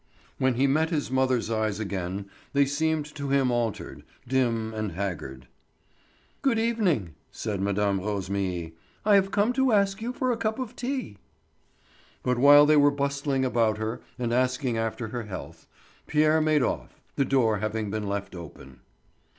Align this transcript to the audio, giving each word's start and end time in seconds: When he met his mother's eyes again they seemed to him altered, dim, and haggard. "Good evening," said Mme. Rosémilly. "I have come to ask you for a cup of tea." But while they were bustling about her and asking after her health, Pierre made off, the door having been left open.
When 0.39 0.55
he 0.55 0.65
met 0.65 0.89
his 0.89 1.11
mother's 1.11 1.51
eyes 1.51 1.79
again 1.79 2.27
they 2.53 2.65
seemed 2.65 3.05
to 3.13 3.29
him 3.29 3.51
altered, 3.51 4.01
dim, 4.27 4.73
and 4.73 4.93
haggard. 4.93 5.45
"Good 6.41 6.57
evening," 6.57 7.13
said 7.31 7.61
Mme. 7.61 7.99
Rosémilly. 8.01 8.73
"I 9.05 9.13
have 9.13 9.29
come 9.29 9.53
to 9.53 9.71
ask 9.71 10.01
you 10.01 10.11
for 10.11 10.31
a 10.31 10.37
cup 10.37 10.57
of 10.57 10.75
tea." 10.75 11.19
But 12.23 12.39
while 12.39 12.65
they 12.65 12.77
were 12.77 12.89
bustling 12.89 13.45
about 13.45 13.77
her 13.77 14.01
and 14.17 14.33
asking 14.33 14.75
after 14.75 15.09
her 15.09 15.25
health, 15.25 15.67
Pierre 16.07 16.41
made 16.41 16.63
off, 16.63 16.99
the 17.15 17.23
door 17.23 17.59
having 17.59 17.91
been 17.91 18.07
left 18.09 18.33
open. 18.33 18.79